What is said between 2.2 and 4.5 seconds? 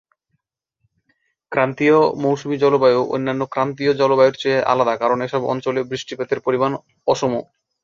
মৌসুমি জলবায়ু অন্যান্য ক্রান্তীয় জলবায়ুর